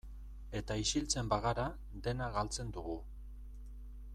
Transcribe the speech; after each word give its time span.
Eta 0.59 0.77
isiltzen 0.83 1.29
bagara, 1.33 1.65
dena 2.07 2.31
galtzen 2.39 2.73
dugu. 2.79 2.97